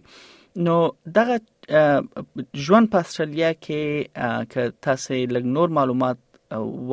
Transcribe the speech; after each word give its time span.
نو 0.67 0.77
دغه 1.19 1.37
ژوند 2.65 2.87
په 2.93 2.99
استرالیا 3.05 3.51
کې 3.65 3.83
ک 4.53 4.83
تاسو 4.89 5.15
لګ 5.37 5.45
نور 5.57 5.69
معلومات 5.79 6.19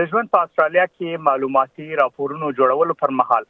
د 0.00 0.08
ژوند 0.12 0.32
په 0.36 0.48
استرالیا 0.48 0.86
کې 0.92 1.26
معلوماتي 1.30 1.88
راپورونو 2.02 2.52
جوړولو 2.60 2.98
پر 3.02 3.14
مهال 3.22 3.48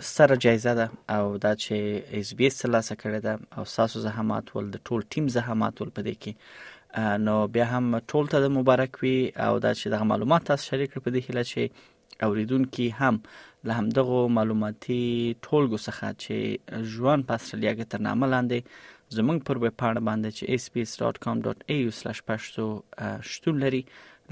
سره 0.00 0.36
جایزه 0.36 0.74
ده 0.74 0.90
او 1.14 1.38
دا 1.38 1.54
چې 1.56 1.72
اس 2.20 2.34
بي 2.38 2.46
اس 2.46 2.58
ترلاسه 2.58 2.94
کړی 3.02 3.20
ده 3.26 3.32
او 3.56 3.64
ساسو 3.76 3.98
زحمات 4.06 4.46
ول 4.56 4.66
د 4.72 4.76
ټول 4.88 5.00
ټیم 5.14 5.24
زحمات 5.36 5.74
ول 5.82 5.90
پدې 5.98 6.14
کې 6.24 6.32
نو 7.28 7.36
بیا 7.54 7.66
هم 7.72 7.86
ټول 8.12 8.24
ته 8.34 8.46
مبارک 8.58 8.92
وي 9.04 9.16
او 9.46 9.54
دا 9.66 9.72
چې 9.80 9.86
د 9.94 9.96
معلومات 10.12 10.42
تاسو 10.50 10.62
شریک 10.72 10.88
کړئ 10.92 11.02
په 11.06 11.10
دې 11.14 11.20
هیله 11.28 11.42
چې 11.52 11.62
اوریدونکو 12.26 12.86
هم 12.98 13.14
له 13.70 13.74
همدغه 13.78 14.18
معلوماتي 14.40 15.00
ټولګو 15.40 15.78
څخه 15.86 16.06
چې 16.26 16.36
ژوند 16.96 17.20
په 17.30 17.34
استرالیا 17.40 17.72
کې 17.78 17.84
تر 17.94 18.00
نامه 18.08 18.26
لاندې 18.34 18.58
زمونږ 19.18 19.38
پر 19.48 19.56
ویب 19.64 19.76
پاڼه 19.84 20.00
باندې 20.10 20.28
چې 20.36 20.42
sps.com.au/pashto 20.60 22.64
شتون 23.32 23.54
لري 23.64 23.82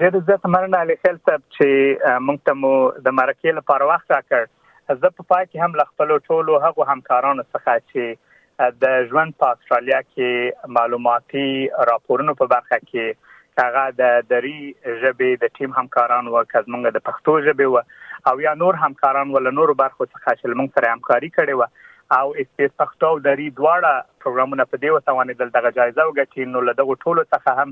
ډېر 0.00 0.18
زړه 0.24 0.52
مرنه 0.56 0.82
علي 0.84 0.96
خیل 1.04 1.18
صاحب 1.28 1.44
چې 1.56 2.18
موږ 2.26 2.50
ته 2.50 2.60
مو 2.62 2.74
د 3.08 3.18
مرکې 3.20 3.58
لپاره 3.60 3.88
وخت 3.92 4.14
راکړ 4.16 5.00
زه 5.02 5.10
په 5.18 5.28
پای 5.32 5.44
کې 5.48 5.66
هم 5.66 5.78
لخپل 5.82 6.14
ټولو 6.18 6.60
هغه 6.66 6.88
همکارانو 6.92 7.46
څخه 7.48 7.84
چې 7.92 8.78
د 8.84 9.04
ژوند 9.10 9.36
په 9.42 9.52
استرالیا 9.56 10.00
کې 10.08 10.72
معلوماتي 10.78 11.48
راپورونو 11.90 12.34
په 12.40 12.52
برخه 12.54 12.78
کې 12.88 13.30
هغه 13.60 13.84
د 14.00 14.26
دری 14.32 14.56
ژبې 14.56 15.30
د 15.40 15.54
ټیم 15.60 15.72
همکاران 15.78 16.28
او 16.32 16.36
کزمنګ 16.52 16.92
د 16.96 17.02
پښتو 17.08 17.46
ژبې 17.46 17.72
و 17.74 18.32
او 18.32 18.44
یا 18.44 18.52
نور 18.60 18.78
همکاران 18.82 19.32
ول 19.36 19.48
نور 19.58 19.72
برخو 19.80 20.04
څخه 20.06 20.36
چې 20.36 20.60
موږ 20.60 20.78
سره 20.78 20.92
همکاري 20.96 21.32
کړې 21.38 21.56
و 21.62 21.81
او 22.16 22.26
اسپیس 22.42 22.70
پښتو 22.80 23.06
او 23.14 23.18
دری 23.26 23.44
دواړه 23.58 23.90
پروګرامونه 24.24 24.64
په 24.72 24.80
دې 24.82 24.90
وتوانیدل 24.96 25.48
دغه 25.56 25.70
جایزه 25.78 26.02
وګټي 26.08 26.42
نو 26.54 26.58
له 26.68 26.72
دغه 26.80 26.94
ټولو 27.04 27.22
څخه 27.28 27.50
هم 27.60 27.70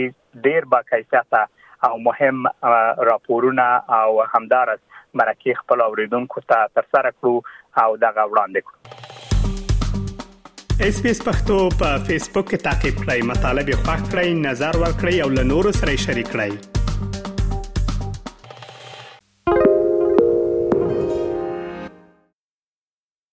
ډیر 0.47 0.61
با 0.75 0.79
کیفیت 0.91 1.35
او 1.89 1.93
مهم 2.05 2.39
راپورونه 3.09 3.65
او 3.99 4.09
همدارس 4.37 4.81
مرکه 5.23 5.57
خپل 5.63 5.85
اوریدونکو 5.87 6.45
ته 6.53 6.71
ترسره 6.79 7.11
کړو 7.17 7.35
او 7.83 7.89
دغه 8.05 8.23
وړاندې 8.31 8.61
کړو 8.69 8.81
اس 10.87 10.95
پی 11.03 11.09
اس 11.17 11.21
پختو 11.29 11.57
په 11.83 11.91
فیسبوک 12.07 12.45
کې 12.53 12.59
تا 12.69 12.73
کې 12.79 12.91
پلی 13.03 13.19
مطلب 13.33 13.65
یو 13.75 13.79
فاک 13.83 14.01
کړئ 14.09 14.27
نظر 14.49 14.73
ور 14.85 14.91
کړئ 14.97 15.15
او 15.27 15.31
له 15.37 15.43
نورو 15.53 15.71
سره 15.83 16.03
شریک 16.07 16.27
کړئ 16.37 17.24